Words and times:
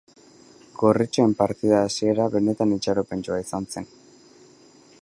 Gorritxoen 0.79 1.35
partida 1.41 1.83
hasiera 1.89 2.27
benetan 2.37 2.75
itxaropentsua 2.79 3.39
izan 3.45 3.71
zen. 3.77 3.89